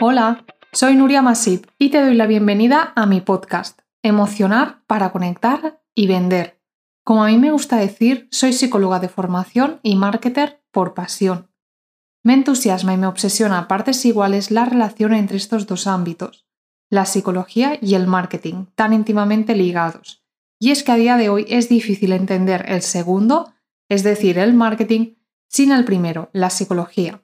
Hola, 0.00 0.44
soy 0.72 0.94
Nuria 0.94 1.22
Masip 1.22 1.66
y 1.76 1.88
te 1.88 2.00
doy 2.00 2.14
la 2.14 2.28
bienvenida 2.28 2.92
a 2.94 3.04
mi 3.04 3.20
podcast, 3.20 3.80
Emocionar 4.04 4.84
para 4.86 5.10
conectar 5.10 5.82
y 5.92 6.06
vender. 6.06 6.62
Como 7.02 7.24
a 7.24 7.26
mí 7.26 7.36
me 7.36 7.50
gusta 7.50 7.78
decir, 7.78 8.28
soy 8.30 8.52
psicóloga 8.52 9.00
de 9.00 9.08
formación 9.08 9.80
y 9.82 9.96
marketer 9.96 10.62
por 10.70 10.94
pasión. 10.94 11.50
Me 12.22 12.34
entusiasma 12.34 12.94
y 12.94 12.96
me 12.96 13.08
obsesiona 13.08 13.58
a 13.58 13.66
partes 13.66 14.04
iguales 14.04 14.52
la 14.52 14.66
relación 14.66 15.14
entre 15.14 15.36
estos 15.36 15.66
dos 15.66 15.88
ámbitos, 15.88 16.46
la 16.90 17.04
psicología 17.04 17.76
y 17.82 17.94
el 17.94 18.06
marketing, 18.06 18.66
tan 18.76 18.92
íntimamente 18.92 19.56
ligados. 19.56 20.24
Y 20.60 20.70
es 20.70 20.84
que 20.84 20.92
a 20.92 20.96
día 20.96 21.16
de 21.16 21.28
hoy 21.28 21.44
es 21.48 21.68
difícil 21.68 22.12
entender 22.12 22.66
el 22.68 22.82
segundo, 22.82 23.52
es 23.88 24.04
decir, 24.04 24.38
el 24.38 24.54
marketing, 24.54 25.16
sin 25.48 25.72
el 25.72 25.84
primero, 25.84 26.30
la 26.32 26.50
psicología. 26.50 27.20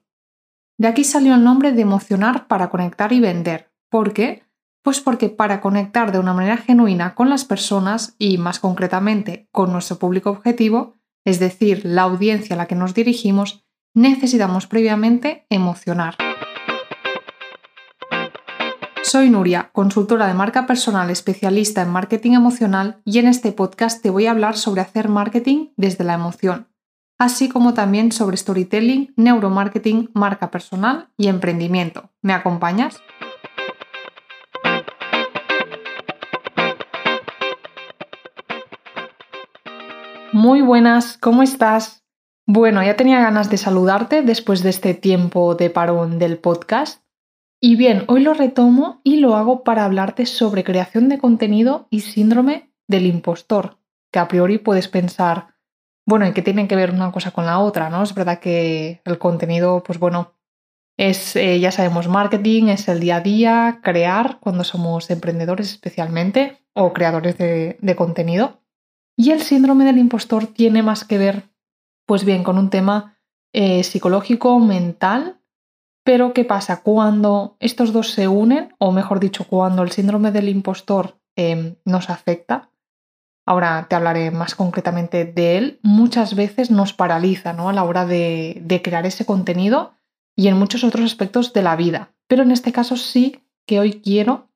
De 0.76 0.88
aquí 0.88 1.04
salió 1.04 1.34
el 1.34 1.44
nombre 1.44 1.72
de 1.72 1.82
emocionar 1.82 2.48
para 2.48 2.68
conectar 2.68 3.12
y 3.12 3.20
vender. 3.20 3.70
¿Por 3.90 4.12
qué? 4.12 4.42
Pues 4.82 5.00
porque 5.00 5.28
para 5.28 5.60
conectar 5.60 6.10
de 6.10 6.18
una 6.18 6.34
manera 6.34 6.56
genuina 6.56 7.14
con 7.14 7.30
las 7.30 7.44
personas 7.44 8.16
y 8.18 8.38
más 8.38 8.58
concretamente 8.58 9.48
con 9.52 9.72
nuestro 9.72 9.98
público 9.98 10.30
objetivo, 10.30 10.96
es 11.24 11.38
decir, 11.38 11.82
la 11.84 12.02
audiencia 12.02 12.54
a 12.54 12.58
la 12.58 12.66
que 12.66 12.74
nos 12.74 12.92
dirigimos, 12.92 13.64
necesitamos 13.94 14.66
previamente 14.66 15.46
emocionar. 15.48 16.16
Soy 19.02 19.30
Nuria, 19.30 19.70
consultora 19.72 20.26
de 20.26 20.34
marca 20.34 20.66
personal 20.66 21.08
especialista 21.08 21.82
en 21.82 21.90
marketing 21.90 22.32
emocional 22.32 23.00
y 23.04 23.20
en 23.20 23.28
este 23.28 23.52
podcast 23.52 24.02
te 24.02 24.10
voy 24.10 24.26
a 24.26 24.32
hablar 24.32 24.56
sobre 24.56 24.80
hacer 24.80 25.08
marketing 25.08 25.68
desde 25.76 26.02
la 26.02 26.14
emoción 26.14 26.73
así 27.18 27.48
como 27.48 27.74
también 27.74 28.12
sobre 28.12 28.36
storytelling, 28.36 29.12
neuromarketing, 29.16 30.10
marca 30.14 30.50
personal 30.50 31.08
y 31.16 31.28
emprendimiento. 31.28 32.10
¿Me 32.22 32.32
acompañas? 32.32 33.00
Muy 40.32 40.62
buenas, 40.62 41.16
¿cómo 41.18 41.44
estás? 41.44 42.04
Bueno, 42.44 42.82
ya 42.82 42.96
tenía 42.96 43.20
ganas 43.20 43.48
de 43.50 43.56
saludarte 43.56 44.22
después 44.22 44.62
de 44.62 44.70
este 44.70 44.92
tiempo 44.92 45.54
de 45.54 45.70
parón 45.70 46.18
del 46.18 46.38
podcast. 46.38 47.02
Y 47.60 47.76
bien, 47.76 48.04
hoy 48.08 48.20
lo 48.20 48.34
retomo 48.34 49.00
y 49.04 49.16
lo 49.16 49.36
hago 49.36 49.62
para 49.64 49.84
hablarte 49.84 50.26
sobre 50.26 50.64
creación 50.64 51.08
de 51.08 51.18
contenido 51.18 51.86
y 51.88 52.00
síndrome 52.00 52.74
del 52.86 53.06
impostor, 53.06 53.78
que 54.12 54.18
a 54.18 54.28
priori 54.28 54.58
puedes 54.58 54.88
pensar, 54.88 55.53
bueno, 56.06 56.26
y 56.26 56.32
que 56.32 56.42
tienen 56.42 56.68
que 56.68 56.76
ver 56.76 56.90
una 56.90 57.12
cosa 57.12 57.30
con 57.30 57.46
la 57.46 57.58
otra, 57.58 57.90
¿no? 57.90 58.02
Es 58.02 58.14
verdad 58.14 58.38
que 58.38 59.00
el 59.04 59.18
contenido, 59.18 59.82
pues 59.82 59.98
bueno, 59.98 60.34
es, 60.96 61.34
eh, 61.36 61.58
ya 61.58 61.72
sabemos, 61.72 62.08
marketing, 62.08 62.68
es 62.68 62.88
el 62.88 63.00
día 63.00 63.16
a 63.16 63.20
día, 63.20 63.80
crear 63.82 64.38
cuando 64.40 64.64
somos 64.64 65.10
emprendedores 65.10 65.70
especialmente 65.70 66.64
o 66.72 66.92
creadores 66.92 67.38
de, 67.38 67.94
contenido. 67.96 68.60
Y 69.16 69.30
el 69.30 69.42
síndrome 69.42 69.84
del 69.84 69.98
impostor 69.98 70.46
tiene 70.46 70.82
más 70.82 71.04
que 71.04 71.18
ver, 71.18 71.50
pues 72.06 72.24
bien, 72.24 72.44
con 72.44 72.58
un 72.58 72.70
tema 72.70 73.18
eh, 73.52 73.82
psicológico, 73.82 74.58
mental, 74.58 75.40
pero 76.04 76.34
¿qué 76.34 76.44
pasa? 76.44 76.82
Cuando 76.82 77.56
estos 77.60 77.92
dos 77.92 78.10
se 78.10 78.28
unen, 78.28 78.74
o 78.78 78.92
mejor 78.92 79.20
dicho, 79.20 79.44
cuando 79.44 79.82
el 79.82 79.90
síndrome 79.90 80.32
del 80.32 80.48
impostor 80.48 81.18
em, 81.34 81.76
nos 81.84 82.10
afecta, 82.10 82.70
ahora 83.46 83.86
te 83.88 83.96
hablaré 83.96 84.30
más 84.30 84.54
concretamente 84.54 85.24
de 85.24 85.58
él, 85.58 85.80
muchas 85.82 86.34
veces 86.34 86.70
nos 86.70 86.92
paraliza 86.92 87.52
¿no? 87.52 87.68
a 87.68 87.72
la 87.72 87.84
hora 87.84 88.06
de, 88.06 88.80
crear 88.82 89.06
ese 89.06 89.26
contenido 89.26 89.94
y 90.36 90.48
en 90.48 90.58
muchos 90.58 90.84
otros 90.84 91.04
aspectos 91.04 91.52
de 91.52 91.62
la 91.62 91.76
vida. 91.76 92.14
Pero 92.26 92.42
en 92.42 92.50
este 92.50 92.72
caso 92.72 92.96
sí 92.96 93.42
que 93.66 93.80
hoy 93.80 94.00
quiero 94.00 94.48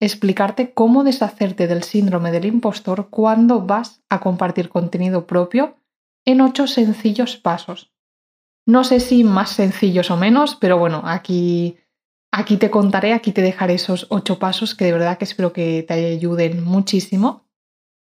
explicarte 0.00 0.72
cómo 0.72 1.02
deshacerte 1.02 1.66
del 1.66 1.82
síndrome 1.82 2.30
del 2.30 2.44
impostor 2.44 3.08
cuando 3.10 3.60
vas 3.62 4.02
a 4.08 4.20
compartir 4.20 4.68
contenido 4.68 5.26
propio 5.26 5.76
en 6.24 6.40
ocho 6.40 6.66
sencillos 6.66 7.36
pasos. 7.36 7.92
No 8.64 8.84
sé 8.84 9.00
si 9.00 9.24
más 9.24 9.50
sencillos 9.50 10.10
o 10.10 10.16
menos, 10.16 10.54
pero 10.54 10.78
bueno, 10.78 11.02
aquí, 11.04 11.78
aquí 12.30 12.58
te 12.58 12.70
contaré, 12.70 13.12
aquí 13.12 13.32
te 13.32 13.42
dejaré 13.42 13.74
esos 13.74 14.06
ocho 14.10 14.38
pasos 14.38 14.74
que 14.74 14.84
de 14.84 14.92
verdad 14.92 15.18
que 15.18 15.24
espero 15.24 15.52
que 15.52 15.84
te 15.88 15.94
ayuden 15.94 16.62
muchísimo 16.62 17.47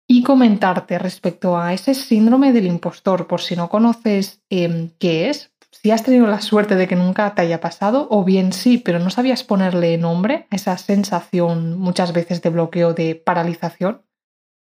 y 0.07 0.23
comentarte 0.23 0.97
respecto 0.97 1.57
a 1.57 1.73
ese 1.73 1.93
síndrome 1.93 2.53
del 2.53 2.65
impostor, 2.65 3.27
por 3.27 3.41
si 3.41 3.55
no 3.55 3.69
conoces 3.69 4.41
em, 4.49 4.91
qué 4.99 5.29
es, 5.29 5.51
si 5.71 5.91
has 5.91 6.03
tenido 6.03 6.27
la 6.27 6.41
suerte 6.41 6.75
de 6.75 6.87
que 6.87 6.95
nunca 6.95 7.35
te 7.35 7.41
haya 7.41 7.59
pasado, 7.59 8.07
o 8.09 8.23
bien 8.23 8.53
sí, 8.53 8.77
pero 8.77 8.99
no 8.99 9.09
sabías 9.09 9.43
ponerle 9.43 9.97
nombre 9.97 10.47
a 10.49 10.55
esa 10.55 10.77
sensación 10.77 11.77
muchas 11.77 12.13
veces 12.13 12.41
de 12.41 12.49
bloqueo, 12.49 12.93
de 12.93 13.15
paralización. 13.15 14.01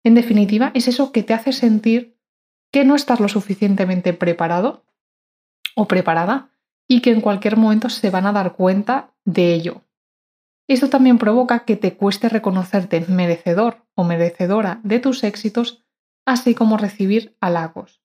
En 0.05 0.15
definitiva, 0.15 0.71
es 0.75 0.89
eso 0.89 1.13
que 1.13 1.23
te 1.23 1.35
hace 1.35 1.53
sentir 1.53 2.17
que 2.73 2.85
no 2.85 2.95
estás 2.95 3.21
lo 3.21 3.29
suficientemente 3.29 4.13
preparado 4.13 4.85
o 5.75 5.87
preparada 5.87 6.51
y 6.89 7.01
que 7.01 7.11
en 7.11 7.21
cualquier 7.21 7.57
momento 7.57 7.89
se 7.89 8.11
van 8.11 8.27
a 8.27 8.33
dar 8.33 8.55
cuenta 8.55 9.13
de 9.25 9.55
ello. 9.55 9.84
Esto 10.67 10.89
también 10.89 11.19
provoca 11.19 11.65
que 11.65 11.77
te 11.77 11.97
cueste 11.97 12.29
reconocerte 12.29 13.05
merecedor 13.09 13.87
o 13.95 14.05
merecedora 14.05 14.81
de 14.83 14.99
tus 14.99 15.23
éxitos, 15.23 15.85
así 16.27 16.55
como 16.55 16.79
recibir 16.79 17.37
halagos. 17.41 18.03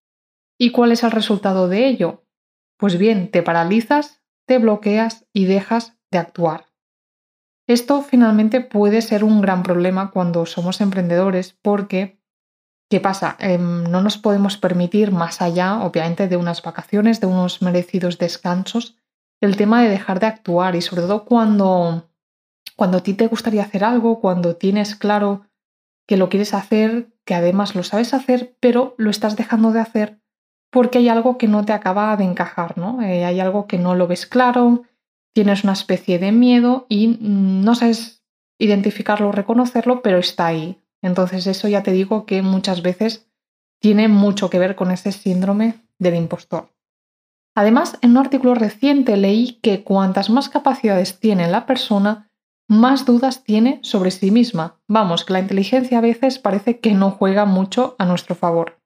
¿Y 0.58 0.72
cuál 0.72 0.92
es 0.92 1.03
el 1.03 1.12
resultado 1.12 1.69
de 1.69 1.88
ello? 1.88 2.25
Pues 2.78 2.98
bien, 2.98 3.31
te 3.31 3.44
paralizas, 3.44 4.22
te 4.46 4.58
bloqueas 4.58 5.25
y 5.31 5.46
dejas 5.46 5.98
de 6.12 6.18
actuar. 6.18 6.66
Esto 7.66 8.02
finalmente 8.02 8.62
puede 8.62 9.02
ser 9.02 9.24
un 9.24 9.42
gran 9.42 9.64
problema 9.64 10.12
cuando 10.12 10.46
somos 10.46 10.81
emprendedores 10.81 11.58
porque, 11.62 12.19
¿qué 12.90 13.00
pasa? 13.00 13.38
Em, 13.40 13.84
no 13.84 14.02
nos 14.02 14.18
podemos 14.18 14.58
permitir 14.58 15.12
más 15.12 15.42
allá, 15.42 15.81
obviamente, 15.81 16.28
de 16.28 16.36
unas 16.36 16.62
vacaciones, 16.62 17.22
de 17.22 17.28
unos 17.28 17.62
merecidos 17.62 18.18
descansos, 18.18 18.98
el 19.40 19.56
tema 19.56 19.84
de 19.84 19.90
dejar 19.90 20.19
de 20.19 20.25
actuar 20.25 20.75
y 20.75 20.81
sobre 20.81 21.03
todo 21.03 21.25
cuando 21.25 22.09
cuando 22.80 23.00
a 23.00 23.04
ti 23.04 23.14
te 23.14 23.28
gustaría 23.28 23.64
hacer 23.64 23.84
algo, 23.84 24.22
cuando 24.22 24.56
tienes 24.56 24.96
claro 24.96 25.46
que 26.08 26.16
lo 26.16 26.30
quieres 26.30 26.54
hacer, 26.54 27.10
que 27.26 27.36
además 27.36 27.76
lo 27.76 27.84
sabes 27.84 28.14
hacer, 28.14 28.56
pero 28.62 28.96
lo 28.98 29.10
estás 29.10 29.36
dejando 29.36 29.74
de 29.74 29.82
hacer 29.82 30.22
porque 30.72 31.00
hay 31.00 31.10
algo 31.10 31.38
que 31.38 31.50
no 31.50 31.66
te 31.66 31.74
acaba 31.74 32.16
de 32.16 32.24
encajar, 32.24 32.78
¿no? 32.78 33.02
Eh, 33.02 33.26
hay 33.26 33.42
algo 33.42 33.68
que 33.68 33.78
no 33.78 33.96
lo 33.96 34.08
ves 34.08 34.26
claro, 34.26 34.84
tienes 35.34 35.66
una 35.66 35.74
especie 35.74 36.20
de 36.20 36.32
miedo 36.32 36.86
y 36.88 37.18
no 37.20 37.76
sabes 37.76 38.24
identificarlo 38.58 39.28
o 39.28 39.34
reconocerlo, 39.34 40.02
pero 40.02 40.18
está 40.18 40.48
ahí. 40.48 40.82
Entonces 41.02 41.48
eso 41.48 41.68
ya 41.68 41.84
te 41.84 41.92
digo 41.92 42.26
que 42.26 42.42
muchas 42.42 42.82
veces 42.82 43.30
tiene 43.82 44.08
mucho 44.08 44.50
que 44.50 44.58
ver 44.58 44.78
con 44.78 44.92
ese 44.92 45.12
síndrome 45.12 45.82
del 45.98 46.16
impostor. 46.16 46.70
Además, 47.56 47.98
en 48.02 48.12
un 48.12 48.20
artículo 48.20 48.56
reciente 48.56 49.18
leí 49.18 49.60
que 49.62 49.84
cuantas 49.84 50.30
más 50.30 50.48
capacidades 50.48 51.20
tiene 51.20 51.52
la 51.52 51.66
persona, 51.66 52.29
más 52.69 53.06
dudas 53.06 53.44
tiene 53.44 53.80
sobre 53.81 54.12
sí 54.12 54.30
misma. 54.30 54.80
Vamos, 54.88 55.25
que 55.25 55.34
la 55.34 55.40
inteligencia 55.40 55.97
a 55.97 56.02
veces 56.02 56.38
parece 56.38 56.80
que 56.80 56.94
no 56.94 57.09
juega 57.09 57.46
mucho 57.46 57.96
a 57.97 58.06
nuestro 58.06 58.35
favor. 58.35 58.80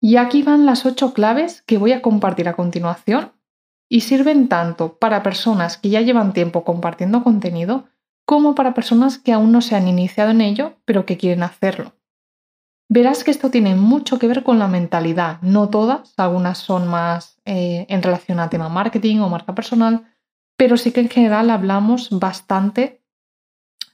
Y 0.00 0.16
aquí 0.16 0.42
van 0.42 0.66
las 0.66 0.84
ocho 0.84 1.14
claves 1.14 1.62
que 1.62 1.78
voy 1.78 1.92
a 1.92 2.02
compartir 2.02 2.48
a 2.48 2.54
continuación 2.54 3.32
y 3.88 4.02
sirven 4.02 4.48
tanto 4.48 4.98
para 4.98 5.22
personas 5.22 5.78
que 5.78 5.88
ya 5.88 6.02
llevan 6.02 6.34
tiempo 6.34 6.62
compartiendo 6.62 7.24
contenido 7.24 7.86
como 8.26 8.54
para 8.54 8.74
personas 8.74 9.18
que 9.18 9.32
aún 9.32 9.50
no 9.50 9.62
se 9.62 9.74
han 9.74 9.88
iniciado 9.88 10.30
en 10.30 10.42
ello 10.42 10.76
pero 10.84 11.06
que 11.06 11.16
quieren 11.16 11.42
hacerlo. 11.42 11.94
Verás 12.90 13.24
que 13.24 13.30
esto 13.30 13.50
tiene 13.50 13.76
mucho 13.76 14.18
que 14.18 14.28
ver 14.28 14.42
con 14.42 14.58
la 14.58 14.68
mentalidad, 14.68 15.40
no 15.40 15.70
todas, 15.70 16.12
algunas 16.18 16.58
son 16.58 16.86
más 16.86 17.40
eh, 17.46 17.86
en 17.88 18.02
relación 18.02 18.40
a 18.40 18.50
tema 18.50 18.68
marketing 18.68 19.20
o 19.20 19.30
marca 19.30 19.54
personal, 19.54 20.06
pero 20.62 20.76
sí 20.76 20.92
que 20.92 21.00
en 21.00 21.08
general 21.08 21.50
hablamos 21.50 22.08
bastante 22.08 23.02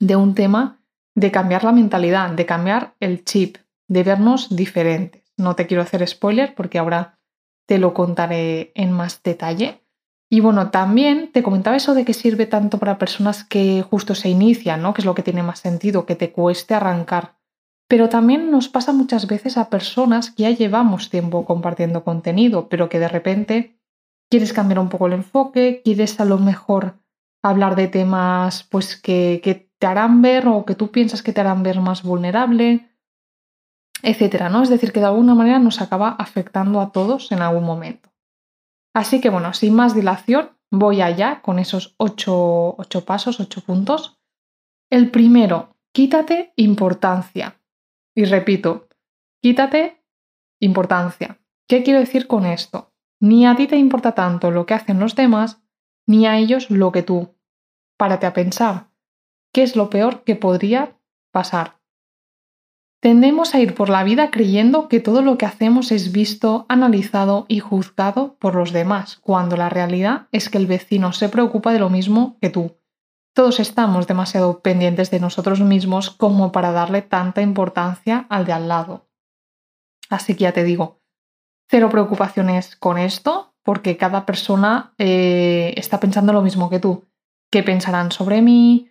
de 0.00 0.16
un 0.16 0.34
tema 0.34 0.82
de 1.14 1.30
cambiar 1.30 1.64
la 1.64 1.72
mentalidad, 1.72 2.28
de 2.32 2.44
cambiar 2.44 2.94
el 3.00 3.24
chip, 3.24 3.56
de 3.86 4.02
vernos 4.02 4.54
diferentes. 4.54 5.22
No 5.38 5.56
te 5.56 5.66
quiero 5.66 5.82
hacer 5.82 6.06
spoiler 6.06 6.54
porque 6.54 6.78
ahora 6.78 7.18
te 7.64 7.78
lo 7.78 7.94
contaré 7.94 8.72
en 8.74 8.92
más 8.92 9.22
detalle. 9.22 9.82
Y 10.28 10.40
bueno, 10.40 10.70
también 10.70 11.32
te 11.32 11.42
comentaba 11.42 11.74
eso 11.74 11.94
de 11.94 12.04
que 12.04 12.12
sirve 12.12 12.44
tanto 12.44 12.78
para 12.78 12.98
personas 12.98 13.44
que 13.44 13.80
justo 13.80 14.14
se 14.14 14.28
inician, 14.28 14.82
¿no? 14.82 14.92
Que 14.92 15.00
es 15.00 15.06
lo 15.06 15.14
que 15.14 15.22
tiene 15.22 15.42
más 15.42 15.60
sentido, 15.60 16.04
que 16.04 16.16
te 16.16 16.32
cueste 16.32 16.74
arrancar. 16.74 17.38
Pero 17.88 18.10
también 18.10 18.50
nos 18.50 18.68
pasa 18.68 18.92
muchas 18.92 19.26
veces 19.26 19.56
a 19.56 19.70
personas 19.70 20.32
que 20.32 20.42
ya 20.42 20.50
llevamos 20.50 21.08
tiempo 21.08 21.46
compartiendo 21.46 22.04
contenido, 22.04 22.68
pero 22.68 22.90
que 22.90 22.98
de 22.98 23.08
repente 23.08 23.77
quieres 24.30 24.52
cambiar 24.52 24.78
un 24.78 24.88
poco 24.88 25.06
el 25.06 25.14
enfoque, 25.14 25.82
quieres 25.84 26.20
a 26.20 26.24
lo 26.24 26.38
mejor 26.38 26.98
hablar 27.42 27.76
de 27.76 27.88
temas 27.88 28.64
pues 28.64 29.00
que, 29.00 29.40
que 29.42 29.70
te 29.78 29.86
harán 29.86 30.22
ver 30.22 30.48
o 30.48 30.64
que 30.64 30.74
tú 30.74 30.90
piensas 30.90 31.22
que 31.22 31.32
te 31.32 31.40
harán 31.40 31.62
ver 31.62 31.80
más 31.80 32.02
vulnerable, 32.02 32.90
etcétera, 34.02 34.48
¿no? 34.48 34.62
Es 34.62 34.68
decir, 34.68 34.92
que 34.92 35.00
de 35.00 35.06
alguna 35.06 35.34
manera 35.34 35.58
nos 35.58 35.80
acaba 35.80 36.10
afectando 36.10 36.80
a 36.80 36.92
todos 36.92 37.32
en 37.32 37.42
algún 37.42 37.64
momento. 37.64 38.10
Así 38.94 39.20
que 39.20 39.30
bueno, 39.30 39.54
sin 39.54 39.74
más 39.74 39.94
dilación, 39.94 40.50
voy 40.70 41.00
allá 41.00 41.40
con 41.42 41.58
esos 41.58 41.94
ocho, 41.98 42.76
ocho 42.76 43.04
pasos, 43.04 43.40
ocho 43.40 43.60
puntos. 43.60 44.18
El 44.90 45.10
primero, 45.10 45.76
quítate 45.92 46.52
importancia. 46.56 47.60
Y 48.14 48.24
repito, 48.24 48.88
quítate 49.42 50.02
importancia. 50.60 51.38
¿Qué 51.68 51.82
quiero 51.82 52.00
decir 52.00 52.26
con 52.26 52.46
esto? 52.46 52.92
Ni 53.20 53.46
a 53.46 53.56
ti 53.56 53.66
te 53.66 53.76
importa 53.76 54.12
tanto 54.12 54.50
lo 54.50 54.66
que 54.66 54.74
hacen 54.74 55.00
los 55.00 55.14
demás, 55.14 55.60
ni 56.06 56.26
a 56.26 56.38
ellos 56.38 56.70
lo 56.70 56.92
que 56.92 57.02
tú. 57.02 57.34
Párate 57.96 58.26
a 58.26 58.32
pensar, 58.32 58.88
¿qué 59.52 59.62
es 59.62 59.76
lo 59.76 59.90
peor 59.90 60.22
que 60.24 60.36
podría 60.36 60.96
pasar? 61.32 61.78
Tendemos 63.00 63.54
a 63.54 63.60
ir 63.60 63.74
por 63.74 63.90
la 63.90 64.02
vida 64.02 64.32
creyendo 64.32 64.88
que 64.88 64.98
todo 64.98 65.22
lo 65.22 65.38
que 65.38 65.46
hacemos 65.46 65.92
es 65.92 66.10
visto, 66.10 66.66
analizado 66.68 67.46
y 67.48 67.60
juzgado 67.60 68.36
por 68.40 68.56
los 68.56 68.72
demás, 68.72 69.16
cuando 69.22 69.56
la 69.56 69.68
realidad 69.68 70.26
es 70.32 70.48
que 70.48 70.58
el 70.58 70.66
vecino 70.66 71.12
se 71.12 71.28
preocupa 71.28 71.72
de 71.72 71.78
lo 71.78 71.90
mismo 71.90 72.36
que 72.40 72.50
tú. 72.50 72.76
Todos 73.34 73.60
estamos 73.60 74.08
demasiado 74.08 74.62
pendientes 74.62 75.12
de 75.12 75.20
nosotros 75.20 75.60
mismos 75.60 76.10
como 76.10 76.50
para 76.50 76.72
darle 76.72 77.02
tanta 77.02 77.40
importancia 77.40 78.26
al 78.30 78.44
de 78.46 78.52
al 78.52 78.66
lado. 78.66 79.06
Así 80.10 80.34
que 80.34 80.42
ya 80.42 80.52
te 80.52 80.64
digo, 80.64 80.97
cero 81.68 81.88
preocupaciones 81.90 82.76
con 82.76 82.98
esto, 82.98 83.54
porque 83.62 83.96
cada 83.96 84.24
persona 84.24 84.94
eh, 84.98 85.74
está 85.76 86.00
pensando 86.00 86.32
lo 86.32 86.42
mismo 86.42 86.70
que 86.70 86.80
tú. 86.80 87.04
¿Qué 87.50 87.62
pensarán 87.62 88.12
sobre 88.12 88.42
mí? 88.42 88.90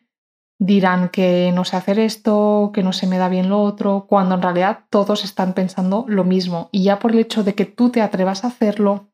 Dirán 0.60 1.10
que 1.10 1.52
no 1.54 1.66
sé 1.66 1.78
hacer 1.78 2.00
esto, 2.00 2.72
que 2.74 2.84
no 2.84 2.94
se 2.94 3.08
me 3.08 3.18
da 3.18 3.30
bien 3.30 3.50
lo 3.50 3.62
otro, 3.62 4.06
cuando 4.08 4.36
en 4.36 4.42
realidad 4.42 4.86
todos 4.90 5.24
están 5.24 5.54
pensando 5.54 6.06
lo 6.08 6.24
mismo. 6.24 6.70
Y 6.72 6.84
ya 6.84 7.00
por 7.00 7.12
el 7.12 7.20
hecho 7.20 7.44
de 7.44 7.56
que 7.56 7.66
tú 7.66 7.90
te 7.90 8.02
atrevas 8.02 8.44
a 8.44 8.48
hacerlo, 8.48 9.10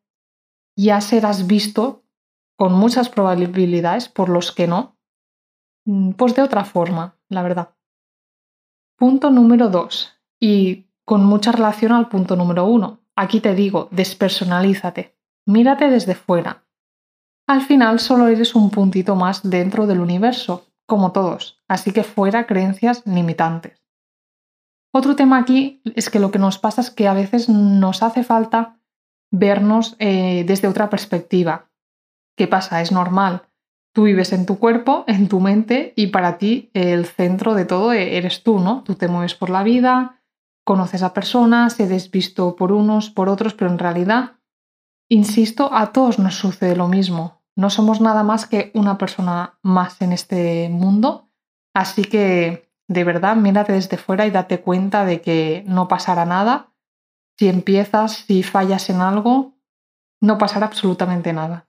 ya 0.78 1.02
serás 1.02 1.48
visto 1.48 2.04
con 2.58 2.74
muchas 2.74 3.10
probabilidades 3.10 4.10
por 4.10 4.30
los 4.30 4.52
que 4.52 4.68
no, 4.68 4.98
mm, 5.86 6.12
pues 6.12 6.36
de 6.36 6.42
otra 6.42 6.66
forma, 6.66 7.18
la 7.30 7.44
verdad. 7.44 7.76
Punto 8.98 9.32
número 9.32 9.70
dos, 9.70 10.14
y 10.40 10.88
con 11.06 11.26
mucha 11.26 11.52
relación 11.52 11.92
al 11.92 12.10
punto 12.10 12.36
número 12.36 12.66
uno. 12.66 13.03
Aquí 13.16 13.40
te 13.40 13.54
digo, 13.54 13.90
despersonalízate, 13.92 15.16
mírate 15.46 15.90
desde 15.90 16.16
fuera. 16.16 16.66
Al 17.48 17.62
final 17.62 18.00
solo 18.00 18.28
eres 18.28 18.56
un 18.56 18.70
puntito 18.70 19.16
más 19.16 19.48
dentro 19.48 19.86
del 19.86 20.00
universo, 20.00 20.68
como 20.86 21.12
todos, 21.12 21.62
así 21.68 21.92
que 21.92 22.04
fuera 22.04 22.48
creencias 22.48 23.06
limitantes. 23.06 23.84
Otro 24.94 25.16
tema 25.16 25.40
aquí 25.40 25.82
es 25.96 26.10
que 26.10 26.20
lo 26.20 26.32
que 26.32 26.40
nos 26.40 26.60
pasa 26.60 26.82
es 26.82 26.92
que 26.92 27.08
a 27.08 27.14
veces 27.14 27.50
nos 27.50 28.04
hace 28.04 28.24
falta 28.24 28.80
vernos 29.32 29.96
eh, 30.00 30.44
desde 30.46 30.68
otra 30.68 30.90
perspectiva. 30.90 31.72
¿Qué 32.38 32.48
pasa? 32.48 32.82
Es 32.82 32.92
normal. 32.92 33.44
Tú 33.94 34.04
vives 34.04 34.34
en 34.34 34.46
tu 34.46 34.60
cuerpo, 34.60 35.04
en 35.08 35.28
tu 35.28 35.40
mente, 35.40 35.94
y 35.96 36.08
para 36.08 36.38
ti 36.38 36.70
el 36.74 37.06
centro 37.06 37.54
de 37.54 37.66
todo 37.66 37.94
eres 37.94 38.44
tú, 38.44 38.60
¿no? 38.60 38.84
Tú 38.84 38.96
te 38.96 39.08
mueves 39.08 39.36
por 39.36 39.50
la 39.50 39.64
vida, 39.64 40.23
conoces 40.64 41.04
a 41.04 41.14
personas, 41.14 41.80
eres 41.80 42.10
visto 42.10 42.56
por 42.56 42.72
unos, 42.72 43.10
por 43.10 43.30
otros, 43.30 43.54
pero 43.54 43.72
en 43.72 43.80
realidad, 43.80 44.38
insisto, 45.10 45.74
a 45.74 45.92
todos 45.92 46.20
nos 46.20 46.36
sucede 46.36 46.76
lo 46.76 46.88
mismo. 46.88 47.44
No 47.56 47.70
somos 47.70 48.02
nada 48.02 48.24
más 48.24 48.48
que 48.48 48.72
una 48.74 48.98
persona 48.98 49.60
más 49.62 50.02
en 50.02 50.12
este 50.12 50.70
mundo, 50.70 51.30
así 51.74 52.04
que 52.04 52.72
de 52.88 53.04
verdad 53.04 53.36
mírate 53.36 53.74
desde 53.74 53.98
fuera 53.98 54.26
y 54.26 54.32
date 54.32 54.62
cuenta 54.62 55.06
de 55.06 55.22
que 55.22 55.64
no 55.68 55.88
pasará 55.88 56.26
nada. 56.26 56.74
Si 57.38 57.48
empiezas, 57.48 58.26
si 58.28 58.44
fallas 58.44 58.90
en 58.90 59.02
algo, 59.02 59.54
no 60.22 60.38
pasará 60.38 60.66
absolutamente 60.66 61.34
nada. 61.34 61.68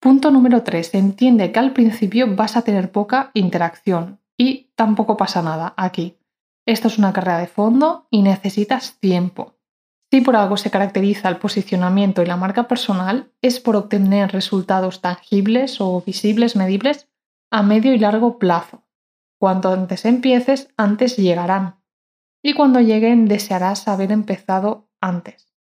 Punto 0.00 0.30
número 0.30 0.62
3. 0.62 0.94
Entiende 0.94 1.52
que 1.52 1.60
al 1.60 1.72
principio 1.72 2.34
vas 2.34 2.56
a 2.56 2.62
tener 2.62 2.90
poca 2.90 3.30
interacción 3.34 4.20
y 4.36 4.72
tampoco 4.74 5.16
pasa 5.16 5.42
nada 5.42 5.74
aquí. 5.76 6.18
Esto 6.66 6.88
es 6.88 6.98
una 6.98 7.12
carrera 7.12 7.38
de 7.38 7.46
fondo 7.46 8.06
y 8.10 8.22
necesitas 8.22 8.98
tiempo. 9.00 9.56
Si 10.12 10.20
por 10.20 10.36
algo 10.36 10.56
se 10.56 10.70
caracteriza 10.70 11.28
el 11.28 11.38
posicionamiento 11.38 12.22
y 12.22 12.26
la 12.26 12.36
marca 12.36 12.68
personal, 12.68 13.32
es 13.40 13.60
por 13.60 13.76
obtener 13.76 14.30
resultados 14.30 15.00
tangibles 15.00 15.80
o 15.80 16.02
visibles, 16.02 16.54
medibles, 16.54 17.08
a 17.50 17.62
medio 17.62 17.94
y 17.94 17.98
largo 17.98 18.38
plazo. 18.38 18.84
Cuanto 19.38 19.72
antes 19.72 20.04
empieces, 20.04 20.68
antes 20.76 21.16
llegarán. 21.16 21.82
Y 22.42 22.52
cuando 22.52 22.80
lleguen, 22.80 23.26
desearás 23.26 23.88
haber 23.88 24.12
empezado 24.12 24.88
antes. 25.00 25.52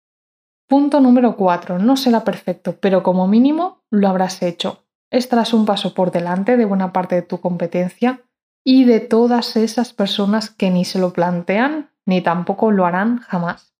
Punto 0.67 1.00
número 1.00 1.37
4. 1.37 1.79
No 1.79 1.97
será 1.97 2.25
perfecto, 2.25 2.76
pero 2.81 3.02
como 3.02 3.26
mínimo 3.26 3.85
lo 3.91 4.08
habrás 4.08 4.43
hecho. 4.43 4.85
Estarás 5.11 5.55
un 5.55 5.64
paso 5.64 5.94
por 5.94 6.12
delante 6.12 6.56
de 6.56 6.64
buena 6.64 6.93
parte 6.93 7.14
de 7.14 7.23
tu 7.23 7.41
competencia 7.41 8.25
y 8.65 8.85
de 8.85 9.01
todas 9.01 9.57
esas 9.57 9.93
personas 9.93 10.51
que 10.51 10.71
ni 10.71 10.85
se 10.85 10.99
lo 10.99 11.12
plantean 11.12 11.91
ni 12.07 12.21
tampoco 12.21 12.71
lo 12.71 12.87
harán 12.87 13.19
jamás. 13.19 13.75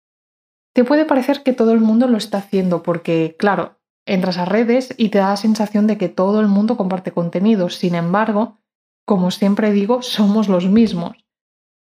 Te 0.73 0.85
puede 0.85 1.05
parecer 1.05 1.43
que 1.43 1.53
todo 1.53 1.73
el 1.73 1.81
mundo 1.81 2.07
lo 2.07 2.17
está 2.17 2.39
haciendo 2.39 2.83
porque, 2.83 3.37
claro, 3.39 3.81
entras 4.07 4.39
a 4.39 4.45
redes 4.45 4.95
y 4.97 5.09
te 5.09 5.19
da 5.19 5.31
la 5.31 5.37
sensación 5.37 5.87
de 5.87 5.99
que 5.99 6.09
todo 6.09 6.41
el 6.41 6.47
mundo 6.47 6.77
comparte 6.77 7.13
contenido. 7.13 7.69
Sin 7.71 7.95
embargo, 7.95 8.59
como 9.05 9.31
siempre 9.31 9.73
digo, 9.73 10.03
somos 10.03 10.49
los 10.49 10.69
mismos. 10.69 11.25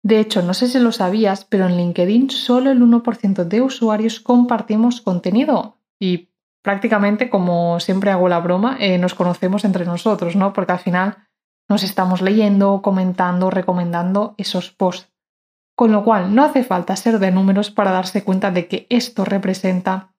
De 0.04 0.18
hecho, 0.18 0.42
no 0.42 0.52
sé 0.52 0.66
si 0.66 0.80
lo 0.80 0.90
sabías, 0.90 1.44
pero 1.44 1.66
en 1.66 1.76
LinkedIn 1.76 2.30
solo 2.30 2.72
el 2.72 2.82
1% 2.82 3.44
de 3.44 3.62
usuarios 3.62 4.18
compartimos 4.18 5.00
contenido 5.00 5.78
y 6.00 6.30
prácticamente, 6.62 7.30
como 7.30 7.78
siempre 7.78 8.10
hago 8.10 8.28
la 8.28 8.40
broma, 8.40 8.76
eh, 8.80 8.98
nos 8.98 9.14
conocemos 9.14 9.64
entre 9.64 9.84
nosotros, 9.84 10.34
¿no? 10.34 10.52
Porque 10.52 10.72
al 10.72 10.80
final 10.80 11.18
nos 11.68 11.82
estamos 11.82 12.20
leyendo, 12.22 12.82
comentando, 12.82 13.50
recomendando 13.50 14.34
esos 14.38 14.70
posts. 14.70 15.10
Con 15.74 15.92
lo 15.92 16.04
cual, 16.04 16.34
no 16.34 16.44
hace 16.44 16.64
falta 16.64 16.96
ser 16.96 17.18
de 17.18 17.30
números 17.30 17.70
para 17.70 17.92
darse 17.92 18.24
cuenta 18.24 18.50
de 18.50 18.68
que 18.68 18.86
esto 18.90 19.24
representa 19.24 20.14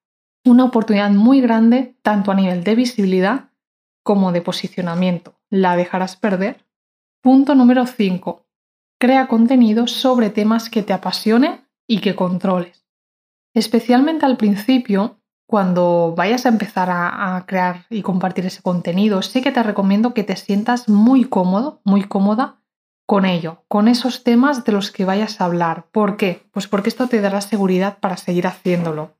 una 0.45 0.66
oportunidad 0.66 1.12
muy 1.12 1.42
grande 1.42 1.95
tanto 2.01 2.31
a 2.31 2.36
nivel 2.36 2.63
de 2.63 2.75
visibilidad 2.75 3.51
como 4.04 4.31
de 4.31 4.42
posicionamiento. 4.42 5.40
¿La 5.50 5.75
dejarás 5.75 6.18
perder? 6.18 6.66
Punto 7.22 7.56
número 7.56 7.86
5. 7.86 8.46
Crea 9.00 9.28
contenido 9.28 9.88
sobre 9.88 10.30
temas 10.30 10.69
que 10.69 10.84
te 10.84 10.94
apasionen 10.94 11.68
y 11.88 12.00
que 12.00 12.16
controles. 12.16 12.86
Especialmente 13.54 14.25
al 14.25 14.38
principio, 14.38 15.22
cuando 15.45 16.13
vayas 16.16 16.45
a 16.45 16.50
empezar 16.50 16.90
a, 16.92 17.44
crear 17.48 17.86
y 17.90 18.01
compartir 18.01 18.45
ese 18.45 18.62
contenido, 18.62 19.22
sí 19.22 19.42
que 19.42 19.51
te 19.51 19.63
recomiendo 19.63 20.13
que 20.13 20.24
te 20.24 20.36
sientas 20.36 20.89
muy 20.89 21.25
cómodo, 21.25 21.82
muy 21.84 22.03
cómoda 22.03 22.60
con 23.06 23.25
ello, 23.25 23.63
con 23.68 23.88
esos 23.88 24.24
temas 24.24 24.63
de 24.63 24.72
los 24.72 24.91
que 24.91 25.06
vayas 25.06 25.39
a 25.39 25.46
hablar. 25.46 25.88
¿Por 25.91 26.18
qué? 26.18 26.48
Pues 26.51 26.68
porque 26.68 26.89
esto 26.89 27.08
te 27.08 27.22
dará 27.22 27.41
seguridad 27.41 28.00
para 28.00 28.18
seguir 28.18 28.48
haciéndolo. 28.48 29.18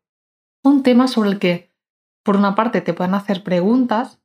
Un 0.63 0.83
tema 0.83 1.07
sobre 1.07 1.31
el 1.31 1.39
que, 1.39 1.71
por 2.24 2.38
una 2.38 2.55
parte, 2.55 2.81
te 2.81 2.93
puedan 2.93 3.15
hacer 3.15 3.43
preguntas 3.43 4.19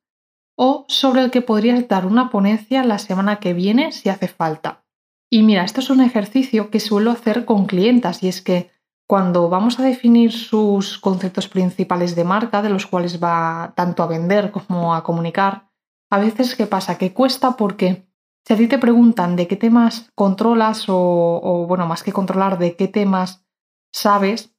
o 0.57 0.85
sobre 0.89 1.23
el 1.23 1.31
que 1.31 1.43
podrías 1.43 1.89
dar 1.89 2.07
una 2.07 2.31
ponencia 2.31 2.85
la 2.85 2.99
semana 2.99 3.41
que 3.41 3.53
viene 3.53 3.93
si 3.93 4.09
hace 4.09 4.29
falta. 4.29 4.85
Y 5.31 5.43
mira, 5.43 5.65
esto 5.65 5.81
es 5.81 5.91
un 5.91 6.01
ejercicio 6.01 6.71
que 6.71 6.81
suelo 6.81 7.11
hacer 7.11 7.45
con 7.45 7.67
clientas 7.67 8.23
y 8.23 8.29
es 8.29 8.41
que 8.41 8.71
cuando 9.09 9.49
vamos 9.49 9.81
a 9.81 9.85
definir 9.85 10.33
sus 10.33 10.99
conceptos 10.99 11.49
principales 11.49 12.15
de 12.15 12.25
marca, 12.25 12.61
de 12.61 12.69
los 12.69 12.87
cuales 12.87 13.23
va 13.23 13.73
tanto 13.75 14.03
a 14.03 14.07
vender 14.07 14.51
como 14.51 14.95
a 14.95 15.03
comunicar, 15.03 15.71
a 16.11 16.19
veces 16.19 16.55
¿qué 16.55 16.67
pasa? 16.67 16.99
Que 16.99 17.15
cuesta 17.15 17.57
porque 17.57 18.07
si 18.47 18.53
a 18.53 18.57
ti 18.59 18.69
te 18.69 18.79
preguntan 18.79 19.35
de 19.35 19.49
qué 19.49 19.57
temas 19.57 20.11
controlas 20.15 20.85
o, 20.89 21.65
bueno, 21.67 21.87
más 21.87 22.03
que 22.03 22.13
controlar, 22.13 22.59
de 22.59 22.77
qué 22.77 22.87
temas 22.87 23.47
sabes, 23.95 24.55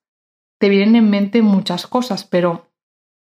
te 0.59 0.67
vienen 0.69 0.95
en 0.95 1.11
mente 1.11 1.43
muchas 1.43 1.85
cosas, 1.85 2.23
pero 2.23 2.71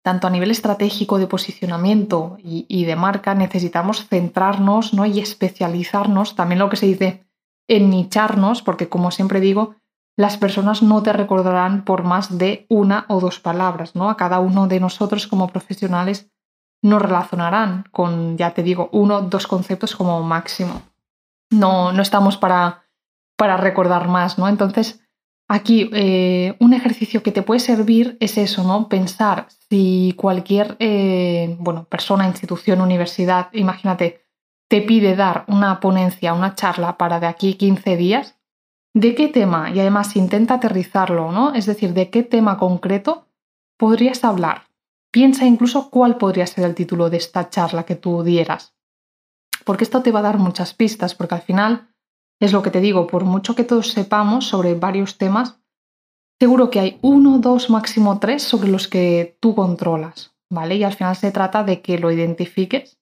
tanto 0.02 0.26
a 0.26 0.30
nivel 0.30 0.50
estratégico 0.50 1.18
de 1.18 1.26
posicionamiento 1.26 2.36
y, 2.38 2.84
de 2.84 2.96
marca 2.96 3.34
necesitamos 3.34 4.06
centrarnos 4.08 4.92
¿no? 4.92 5.06
y 5.06 5.20
especializarnos, 5.20 6.36
también 6.36 6.58
lo 6.58 6.68
que 6.68 6.76
se 6.76 6.86
dice 6.86 7.26
en 7.66 7.88
nicharnos, 7.88 8.60
porque 8.60 8.90
como 8.90 9.10
siempre 9.10 9.40
digo, 9.40 9.76
las 10.16 10.37
personas 10.37 10.83
no 10.83 11.02
te 11.02 11.12
recordarán 11.12 11.85
por 11.85 12.04
más 12.04 12.38
de 12.38 12.66
una 12.68 13.04
o 13.09 13.21
dos 13.21 13.40
palabras, 13.40 13.97
¿no? 13.97 14.11
A 14.11 14.16
cada 14.16 14.38
uno 14.38 14.68
de 14.68 14.80
nosotros 14.80 15.26
como 15.26 15.49
profesionales 15.49 16.30
nos 16.83 17.02
relacionarán 17.02 17.85
con, 17.90 18.37
ya 18.37 18.52
te 18.52 18.62
digo, 18.62 18.90
uno 18.92 19.16
o 19.16 19.23
dos 19.23 19.47
conceptos 19.47 19.97
como 19.97 20.23
máximo. 20.23 20.83
No, 21.50 21.92
no 21.92 22.02
estamos 22.02 22.37
para, 22.37 22.85
para 23.37 23.56
recordar 23.56 24.06
más, 24.06 24.38
¿no? 24.38 24.49
Entonces, 24.49 25.00
aquí 25.49 25.90
eh, 25.92 26.56
un 26.61 26.75
ejercicio 26.75 27.23
que 27.23 27.33
te 27.33 27.42
puede 27.42 27.61
servir 27.61 28.16
es 28.21 28.38
eso, 28.38 28.62
¿no? 28.62 28.88
Pensar 28.88 29.49
si 29.71 30.14
cualquier, 30.16 30.76
eh, 30.78 31.56
bueno, 31.59 31.85
persona, 31.85 32.26
institución, 32.26 32.80
universidad, 32.80 33.49
imagínate, 33.52 34.23
te 34.68 34.83
pide 34.83 35.16
dar 35.16 35.44
una 35.49 35.80
ponencia, 35.80 36.35
una 36.35 36.54
charla 36.54 36.99
para 36.99 37.18
de 37.18 37.26
aquí 37.26 37.54
15 37.54 37.97
días, 37.97 38.37
¿De 38.94 39.16
qué 39.16 39.26
tema? 39.26 39.70
Y 39.70 39.80
además 39.80 40.14
intenta 40.14 40.54
aterrizarlo, 40.54 41.32
¿no? 41.32 41.52
Es 41.52 41.66
decir, 41.66 41.94
¿de 41.94 42.10
qué 42.10 42.22
tema 42.22 42.58
concreto 42.58 43.26
podrías 43.76 44.22
hablar? 44.22 44.68
Piensa 45.10 45.46
incluso 45.46 45.90
cuál 45.90 46.16
podría 46.16 46.46
ser 46.46 46.64
el 46.64 46.76
título 46.76 47.10
de 47.10 47.16
esta 47.16 47.50
charla 47.50 47.84
que 47.84 47.96
tú 47.96 48.22
dieras. 48.22 48.76
Porque 49.64 49.82
esto 49.82 50.02
te 50.02 50.12
va 50.12 50.20
a 50.20 50.24
dar 50.24 50.38
muchas 50.38 50.74
pistas, 50.74 51.16
porque 51.16 51.34
al 51.34 51.42
final 51.42 51.88
es 52.40 52.52
lo 52.52 52.62
que 52.62 52.70
te 52.70 52.80
digo, 52.80 53.08
por 53.08 53.24
mucho 53.24 53.56
que 53.56 53.64
todos 53.64 53.90
sepamos 53.90 54.46
sobre 54.46 54.74
varios 54.74 55.18
temas, 55.18 55.58
seguro 56.38 56.70
que 56.70 56.80
hay 56.80 56.98
uno, 57.02 57.38
dos, 57.38 57.70
máximo 57.70 58.20
tres 58.20 58.42
sobre 58.44 58.68
los 58.68 58.86
que 58.86 59.36
tú 59.40 59.56
controlas, 59.56 60.36
¿vale? 60.50 60.76
Y 60.76 60.84
al 60.84 60.92
final 60.92 61.16
se 61.16 61.32
trata 61.32 61.64
de 61.64 61.80
que 61.80 61.98
lo 61.98 62.12
identifiques 62.12 63.00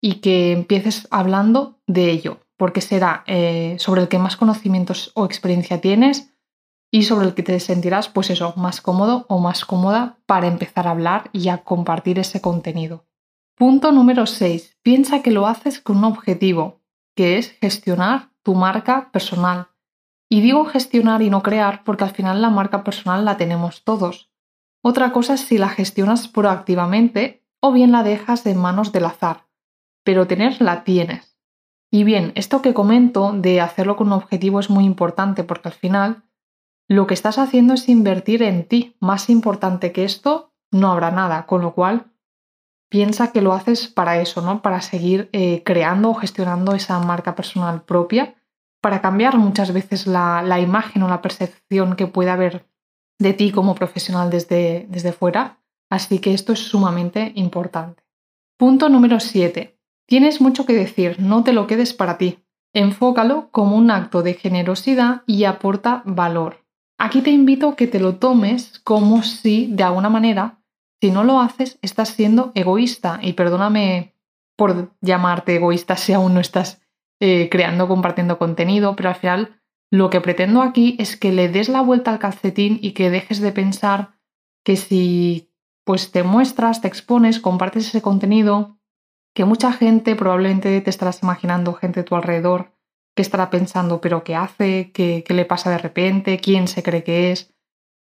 y 0.00 0.20
que 0.20 0.52
empieces 0.52 1.08
hablando 1.10 1.80
de 1.86 2.10
ello, 2.10 2.40
porque 2.56 2.80
será 2.80 3.24
eh, 3.26 3.76
sobre 3.78 4.02
el 4.02 4.08
que 4.08 4.18
más 4.18 4.36
conocimientos 4.36 5.12
o 5.14 5.24
experiencia 5.24 5.80
tienes 5.80 6.32
y 6.90 7.02
sobre 7.02 7.26
el 7.26 7.34
que 7.34 7.42
te 7.42 7.58
sentirás, 7.60 8.08
pues 8.08 8.30
eso, 8.30 8.54
más 8.56 8.80
cómodo 8.80 9.26
o 9.28 9.38
más 9.38 9.64
cómoda 9.64 10.18
para 10.26 10.46
empezar 10.46 10.86
a 10.86 10.92
hablar 10.92 11.30
y 11.32 11.48
a 11.48 11.58
compartir 11.58 12.18
ese 12.18 12.40
contenido. 12.40 13.06
Punto 13.56 13.90
número 13.92 14.26
6. 14.26 14.78
Piensa 14.82 15.22
que 15.22 15.30
lo 15.30 15.46
haces 15.46 15.80
con 15.80 15.98
un 15.98 16.04
objetivo, 16.04 16.82
que 17.14 17.38
es 17.38 17.52
gestionar 17.60 18.30
tu 18.42 18.54
marca 18.54 19.10
personal. 19.12 19.68
Y 20.28 20.40
digo 20.40 20.64
gestionar 20.64 21.22
y 21.22 21.30
no 21.30 21.42
crear 21.42 21.82
porque 21.84 22.04
al 22.04 22.10
final 22.10 22.42
la 22.42 22.50
marca 22.50 22.84
personal 22.84 23.24
la 23.24 23.36
tenemos 23.36 23.82
todos. 23.84 24.30
Otra 24.82 25.12
cosa 25.12 25.34
es 25.34 25.40
si 25.40 25.58
la 25.58 25.68
gestionas 25.68 26.28
proactivamente 26.28 27.44
o 27.60 27.72
bien 27.72 27.92
la 27.92 28.02
dejas 28.02 28.44
en 28.46 28.58
manos 28.58 28.92
del 28.92 29.06
azar, 29.06 29.48
pero 30.04 30.26
tener 30.26 30.60
la 30.60 30.84
tienes. 30.84 31.25
Y 31.96 32.04
bien, 32.04 32.32
esto 32.34 32.60
que 32.60 32.74
comento 32.74 33.32
de 33.32 33.62
hacerlo 33.62 33.96
con 33.96 34.08
un 34.08 34.12
objetivo 34.12 34.60
es 34.60 34.68
muy 34.68 34.84
importante 34.84 35.44
porque 35.44 35.68
al 35.68 35.74
final 35.74 36.24
lo 36.88 37.06
que 37.06 37.14
estás 37.14 37.38
haciendo 37.38 37.72
es 37.72 37.88
invertir 37.88 38.42
en 38.42 38.68
ti. 38.68 38.98
Más 39.00 39.30
importante 39.30 39.92
que 39.92 40.04
esto, 40.04 40.52
no 40.70 40.92
habrá 40.92 41.10
nada, 41.10 41.46
con 41.46 41.62
lo 41.62 41.72
cual 41.72 42.12
piensa 42.90 43.32
que 43.32 43.40
lo 43.40 43.54
haces 43.54 43.88
para 43.88 44.20
eso, 44.20 44.42
¿no? 44.42 44.60
Para 44.60 44.82
seguir 44.82 45.30
eh, 45.32 45.62
creando 45.64 46.10
o 46.10 46.14
gestionando 46.14 46.74
esa 46.74 46.98
marca 46.98 47.34
personal 47.34 47.82
propia, 47.86 48.34
para 48.82 49.00
cambiar 49.00 49.38
muchas 49.38 49.72
veces 49.72 50.06
la, 50.06 50.60
imagen 50.60 51.02
o 51.02 51.08
la 51.08 51.22
percepción 51.22 51.96
que 51.96 52.06
puede 52.06 52.28
haber 52.28 52.68
de 53.18 53.32
ti 53.32 53.52
como 53.52 53.74
profesional 53.74 54.28
desde, 54.28 54.84
desde 54.90 55.12
fuera. 55.12 55.62
Así 55.88 56.18
que 56.18 56.34
esto 56.34 56.52
es 56.52 56.58
sumamente 56.58 57.32
importante. 57.36 58.04
Punto 58.58 58.90
número 58.90 59.18
7. 59.18 59.75
Tienes 60.06 60.40
mucho 60.40 60.66
que 60.66 60.72
decir, 60.72 61.16
no 61.18 61.42
te 61.42 61.52
lo 61.52 61.66
quedes 61.66 61.92
para 61.92 62.16
ti. 62.16 62.38
Enfócalo 62.72 63.50
como 63.50 63.76
un 63.76 63.90
acto 63.90 64.22
de 64.22 64.34
generosidad 64.34 65.22
y 65.26 65.44
aporta 65.44 66.02
valor. 66.04 66.64
Aquí 66.98 67.22
te 67.22 67.30
invito 67.30 67.68
a 67.68 67.76
que 67.76 67.86
te 67.86 68.00
lo 68.00 68.16
tomes 68.16 68.78
como 68.80 69.22
si, 69.22 69.66
de 69.72 69.82
alguna 69.82 70.08
manera, 70.08 70.60
si 71.00 71.10
no 71.10 71.24
lo 71.24 71.40
haces, 71.40 71.78
estás 71.82 72.10
siendo 72.10 72.52
egoísta. 72.54 73.18
Y 73.20 73.32
perdóname 73.32 74.14
por 74.56 74.92
llamarte 75.00 75.56
egoísta 75.56 75.96
si 75.96 76.12
aún 76.12 76.34
no 76.34 76.40
estás 76.40 76.80
eh, 77.20 77.48
creando, 77.50 77.88
compartiendo 77.88 78.38
contenido, 78.38 78.94
pero 78.94 79.10
al 79.10 79.14
final 79.16 79.60
lo 79.90 80.10
que 80.10 80.20
pretendo 80.20 80.62
aquí 80.62 80.96
es 80.98 81.16
que 81.16 81.32
le 81.32 81.48
des 81.48 81.68
la 81.68 81.80
vuelta 81.80 82.12
al 82.12 82.18
calcetín 82.18 82.78
y 82.80 82.92
que 82.92 83.10
dejes 83.10 83.40
de 83.40 83.52
pensar 83.52 84.14
que 84.64 84.76
si 84.76 85.50
pues 85.84 86.10
te 86.10 86.24
muestras, 86.24 86.80
te 86.80 86.88
expones, 86.88 87.38
compartes 87.38 87.86
ese 87.86 88.02
contenido, 88.02 88.78
que 89.36 89.44
mucha 89.44 89.70
gente 89.70 90.16
probablemente 90.16 90.80
te 90.80 90.88
estarás 90.88 91.22
imaginando 91.22 91.74
gente 91.74 92.00
a 92.00 92.04
tu 92.06 92.16
alrededor 92.16 92.72
que 93.14 93.20
estará 93.20 93.50
pensando, 93.50 94.00
pero 94.00 94.24
¿qué 94.24 94.34
hace? 94.34 94.90
¿Qué, 94.92 95.24
¿Qué, 95.26 95.34
le 95.34 95.44
pasa 95.44 95.70
de 95.70 95.76
repente? 95.76 96.38
¿Quién 96.38 96.68
se 96.68 96.82
cree 96.82 97.04
que 97.04 97.32
es? 97.32 97.52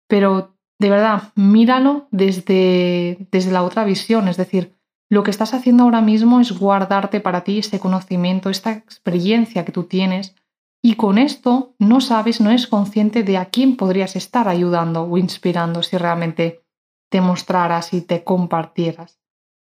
Pero 0.08 0.56
de 0.78 0.92
verdad, 0.92 1.34
míralo 1.36 2.08
desde, 2.12 3.18
desde 3.32 3.52
la 3.52 3.64
otra 3.64 3.84
visión, 3.84 4.28
es 4.28 4.38
decir, 4.38 4.76
lo 5.10 5.24
que 5.24 5.32
estás 5.32 5.56
haciendo 5.56 5.84
ahora 5.84 6.02
mismo 6.02 6.40
es 6.40 6.52
guardarte 6.52 7.20
para 7.20 7.44
ti 7.44 7.58
ese 7.58 7.80
conocimiento, 7.80 8.52
esta 8.52 8.72
experiencia 8.72 9.66
que 9.66 9.72
tú 9.72 9.86
tienes 9.86 10.36
y 10.84 10.98
con 10.98 11.18
esto 11.18 11.74
no 11.80 12.00
sabes, 12.00 12.42
no 12.42 12.52
eres 12.52 12.68
consciente 12.68 13.24
de 13.24 13.38
a 13.38 13.46
quién 13.46 13.76
podrías 13.76 14.16
estar 14.16 14.48
ayudando 14.48 15.04
o 15.04 15.18
inspirando 15.18 15.82
si 15.82 15.98
realmente 15.98 16.62
te 17.10 17.22
mostraras 17.22 17.92
y 17.94 18.02
te 18.02 18.24
compartieras. 18.24 19.23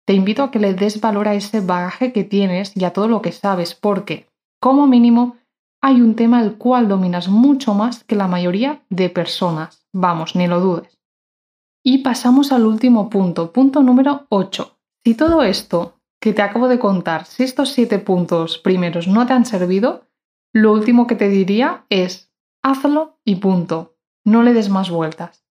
Te 0.05 0.13
invito 0.13 0.43
a 0.43 0.51
que 0.51 0.59
le 0.59 0.74
des 0.74 1.01
valor 1.01 1.27
a 1.27 1.33
ese 1.33 1.62
bagaje 1.62 2.13
que 2.13 2.24
tienes 2.24 2.75
y 2.75 2.85
a 2.85 2.93
todo 2.93 3.07
lo 3.07 3.21
que 3.21 3.31
sabes, 3.31 3.74
porque, 3.74 4.27
como 4.62 4.88
mínimo, 4.88 5.38
hay 5.81 6.01
un 6.01 6.15
tema 6.15 6.41
el 6.41 6.57
cual 6.57 6.88
dominas 6.88 7.27
mucho 7.27 7.74
más 7.74 8.03
que 8.03 8.15
la 8.15 8.27
mayoría 8.27 8.83
de 8.89 9.09
personas. 9.09 9.85
Vamos, 9.93 10.35
ni 10.35 10.47
lo 10.47 10.59
dudes. 10.59 10.97
Y 11.83 12.00
pasamos 12.00 12.51
al 12.51 12.65
último 12.65 13.09
punto, 13.09 13.51
punto 13.51 13.83
número 13.83 14.25
8. 14.29 14.77
Si 15.03 15.13
todo 15.13 15.43
esto 15.43 16.00
que 16.19 16.33
te 16.33 16.41
acabo 16.41 16.67
de 16.67 16.79
contar, 16.79 17.25
si 17.25 17.43
estos 17.43 17.69
siete 17.69 18.00
puntos 18.00 18.57
primeros 18.57 19.07
no 19.07 19.27
te 19.27 19.33
han 19.33 19.45
servido, 19.45 20.07
lo 20.51 20.74
último 20.74 21.05
que 21.05 21.15
te 21.15 21.29
diría 21.29 21.85
es 21.89 22.31
hazlo 22.63 23.19
y 23.24 23.35
punto. 23.35 23.95
No 24.24 24.41
le 24.41 24.53
des 24.53 24.69
más 24.69 24.89
vueltas. 24.89 25.44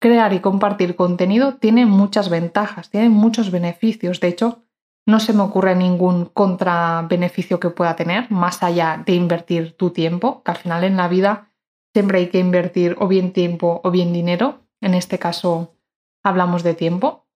Crear 0.00 0.32
y 0.32 0.40
compartir 0.40 0.96
contenido 0.96 1.56
tiene 1.56 1.84
muchas 1.84 2.30
ventajas, 2.30 2.88
tiene 2.88 3.10
muchos 3.10 3.50
beneficios. 3.50 4.18
De 4.18 4.28
hecho, 4.28 4.64
no 5.06 5.20
se 5.20 5.34
me 5.34 5.42
ocurre 5.42 5.76
ningún 5.76 6.24
contrabeneficio 6.24 7.60
que 7.60 7.68
pueda 7.68 7.96
tener, 7.96 8.30
más 8.30 8.62
allá 8.62 9.02
de 9.04 9.14
invertir 9.14 9.76
tu 9.76 9.90
tiempo, 9.90 10.42
que 10.42 10.52
al 10.52 10.56
final 10.56 10.84
en 10.84 10.96
la 10.96 11.08
vida 11.08 11.52
siempre 11.92 12.18
hay 12.18 12.28
que 12.28 12.38
invertir 12.38 12.96
o 12.98 13.08
bien 13.08 13.32
tiempo 13.32 13.82
o 13.84 13.90
bien 13.90 14.12
dinero. 14.12 14.60
En 14.80 14.94
este 14.94 15.18
caso 15.18 15.74
hablamos 16.22 16.62
de 16.62 16.74
tiempo. 16.74 17.26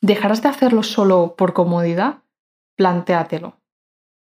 ¿Dejarás 0.00 0.42
de 0.42 0.48
hacerlo 0.48 0.82
solo 0.82 1.36
por 1.36 1.52
comodidad? 1.52 2.24
Plantéatelo. 2.76 3.60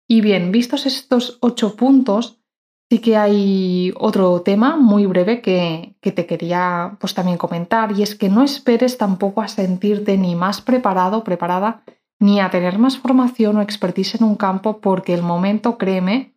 Y 0.08 0.22
bien, 0.22 0.52
vistos 0.52 0.86
estos 0.86 1.38
ocho 1.42 1.76
puntos, 1.76 2.42
sí 2.90 3.00
que 3.00 3.18
hay 3.18 3.94
otro 3.98 4.42
tema 4.42 4.78
muy 4.78 5.06
breve 5.06 5.42
que, 5.42 5.96
que 6.02 6.12
te 6.12 6.26
quería 6.26 6.98
pues, 7.00 7.14
también 7.14 7.38
comentar 7.38 7.92
y 7.98 8.04
es 8.04 8.16
que 8.16 8.30
no 8.30 8.44
esperes 8.44 8.98
tampoco 8.98 9.42
a 9.42 9.48
sentirte 9.48 10.18
ni 10.18 10.36
más 10.36 10.62
preparado 10.62 11.24
preparada 11.24 11.84
ni 12.20 12.40
a 12.40 12.50
tener 12.50 12.80
más 12.80 12.98
formación 12.98 13.58
o 13.58 13.62
expertise 13.62 14.16
en 14.16 14.24
un 14.24 14.36
campo 14.36 14.80
porque 14.80 15.14
el 15.14 15.22
momento, 15.22 15.78
créeme, 15.78 16.36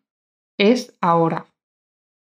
es 0.58 0.96
ahora. 1.00 1.46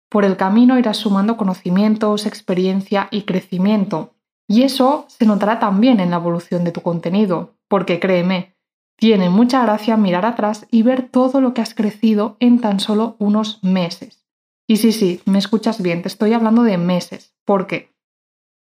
Por 0.09 0.25
el 0.25 0.37
camino 0.37 0.79
irás 0.79 0.97
sumando 0.97 1.37
conocimientos, 1.37 2.25
experiencia 2.25 3.07
y 3.11 3.23
crecimiento. 3.23 4.15
Y 4.47 4.63
eso 4.63 5.05
se 5.07 5.25
notará 5.25 5.59
también 5.59 5.99
en 5.99 6.11
la 6.11 6.17
evolución 6.17 6.63
de 6.63 6.71
tu 6.71 6.81
contenido, 6.81 7.55
porque 7.67 7.99
créeme, 7.99 8.54
tiene 8.97 9.29
mucha 9.29 9.63
gracia 9.63 9.97
mirar 9.97 10.25
atrás 10.25 10.67
y 10.71 10.83
ver 10.83 11.09
todo 11.09 11.41
lo 11.41 11.53
que 11.53 11.61
has 11.61 11.73
crecido 11.73 12.37
en 12.39 12.59
tan 12.59 12.79
solo 12.79 13.15
unos 13.19 13.63
meses. 13.63 14.25
Y 14.67 14.77
sí, 14.77 14.91
sí, 14.91 15.21
me 15.25 15.37
escuchas 15.37 15.81
bien, 15.81 16.01
te 16.01 16.07
estoy 16.07 16.33
hablando 16.33 16.63
de 16.63 16.77
meses, 16.77 17.35
porque 17.45 17.95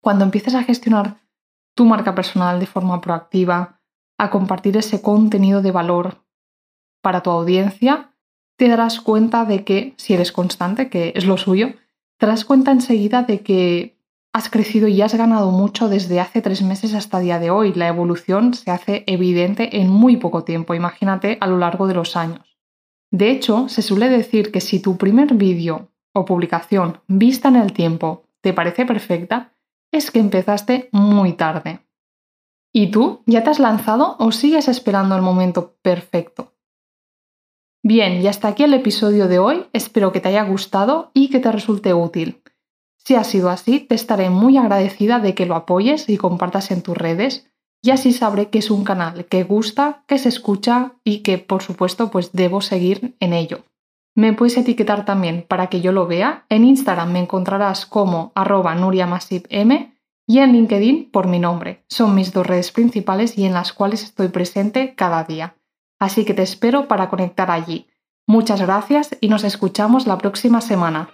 cuando 0.01 0.25
empieces 0.25 0.55
a 0.55 0.63
gestionar 0.63 1.21
tu 1.75 1.85
marca 1.85 2.13
personal 2.13 2.59
de 2.59 2.65
forma 2.65 2.99
proactiva, 2.99 3.79
a 4.17 4.29
compartir 4.29 4.77
ese 4.77 5.01
contenido 5.01 5.61
de 5.61 5.71
valor 5.71 6.25
para 7.01 7.21
tu 7.21 7.31
audiencia, 7.31 8.13
te 8.57 8.67
darás 8.67 9.01
cuenta 9.01 9.45
de 9.45 9.63
que, 9.63 9.93
si 9.97 10.13
eres 10.13 10.31
constante, 10.31 10.89
que 10.89 11.13
es 11.15 11.25
lo 11.25 11.37
suyo, 11.37 11.73
te 12.17 12.25
darás 12.25 12.45
cuenta 12.45 12.71
enseguida 12.71 13.23
de 13.23 13.41
que 13.41 13.92
has 14.33 14.49
crecido 14.49 14.87
y 14.87 14.99
has 15.01 15.13
ganado 15.13 15.51
mucho 15.51 15.87
desde 15.87 16.19
hace 16.19 16.41
tres 16.41 16.63
meses 16.63 16.95
hasta 16.95 17.19
día 17.19 17.37
de 17.37 17.51
hoy. 17.51 17.71
La 17.73 17.87
evolución 17.87 18.55
se 18.55 18.71
hace 18.71 19.03
evidente 19.05 19.77
en 19.79 19.89
muy 19.89 20.17
poco 20.17 20.43
tiempo, 20.43 20.73
imagínate 20.73 21.37
a 21.39 21.47
lo 21.47 21.59
largo 21.59 21.87
de 21.87 21.93
los 21.93 22.17
años. 22.17 22.57
De 23.11 23.29
hecho, 23.29 23.69
se 23.69 23.83
suele 23.83 24.09
decir 24.09 24.51
que 24.51 24.59
si 24.59 24.81
tu 24.81 24.97
primer 24.97 25.35
vídeo 25.35 25.91
o 26.13 26.25
publicación 26.25 26.99
vista 27.07 27.47
en 27.49 27.57
el 27.57 27.73
tiempo 27.73 28.23
te 28.41 28.53
parece 28.53 28.85
perfecta, 28.85 29.53
es 29.91 30.09
que 30.09 30.19
empezaste 30.19 30.89
muy 30.91 31.33
tarde. 31.33 31.85
¿Y 32.73 32.89
tú 32.89 33.21
ya 33.27 33.43
te 33.43 33.51
has 33.51 33.59
lanzado 33.59 34.15
o 34.17 34.31
sigues 34.31 34.67
esperando 34.67 35.15
el 35.15 35.21
momento 35.21 35.77
perfecto? 35.83 36.53
Bien, 37.83 38.19
y 38.21 38.27
hasta 38.27 38.47
aquí 38.47 38.63
el 38.63 38.73
episodio 38.73 39.27
de 39.27 39.37
hoy. 39.37 39.65
Espero 39.73 40.11
que 40.11 40.21
te 40.21 40.29
haya 40.29 40.43
gustado 40.43 41.11
y 41.13 41.29
que 41.29 41.39
te 41.39 41.51
resulte 41.51 41.93
útil. 41.93 42.42
Si 43.05 43.15
ha 43.15 43.23
sido 43.23 43.49
así, 43.49 43.79
te 43.79 43.95
estaré 43.95 44.29
muy 44.29 44.57
agradecida 44.57 45.19
de 45.19 45.35
que 45.35 45.45
lo 45.45 45.55
apoyes 45.55 46.07
y 46.09 46.17
compartas 46.17 46.71
en 46.71 46.81
tus 46.81 46.97
redes 46.97 47.49
y 47.81 47.91
así 47.91 48.13
sabré 48.13 48.49
que 48.49 48.59
es 48.59 48.71
un 48.71 48.85
canal 48.85 49.25
que 49.25 49.43
gusta, 49.43 50.03
que 50.07 50.17
se 50.17 50.29
escucha 50.29 50.93
y 51.03 51.19
que 51.19 51.37
por 51.37 51.61
supuesto 51.61 52.11
pues 52.11 52.31
debo 52.31 52.61
seguir 52.61 53.15
en 53.19 53.33
ello. 53.33 53.65
Me 54.15 54.31
puedes 54.33 54.57
etiquetar 54.57 55.05
también 55.05 55.45
para 55.47 55.67
que 55.67 55.81
yo 55.81 55.91
lo 55.91 56.07
vea. 56.07 56.45
En 56.49 56.63
Instagram 56.63 57.11
me 57.11 57.19
encontrarás 57.19 57.85
como 57.85 58.31
arroba 58.35 58.75
nuriamasipm 58.75 59.91
y 60.27 60.39
en 60.39 60.53
LinkedIn 60.53 61.11
por 61.11 61.27
mi 61.27 61.39
nombre. 61.39 61.83
Son 61.89 62.15
mis 62.15 62.31
dos 62.31 62.47
redes 62.47 62.71
principales 62.71 63.37
y 63.37 63.45
en 63.45 63.53
las 63.53 63.73
cuales 63.73 64.03
estoy 64.03 64.29
presente 64.29 64.95
cada 64.95 65.23
día 65.23 65.55
así 66.03 66.25
que 66.25 66.33
te 66.33 66.43
espero 66.43 66.87
para 66.87 67.09
conectar 67.09 67.49
allí. 67.49 67.87
Muchas 68.27 68.61
gracias 68.61 69.17
y 69.21 69.29
nos 69.29 69.43
escuchamos 69.43 70.05
la 70.05 70.17
próxima 70.17 70.61
semana. 70.61 71.09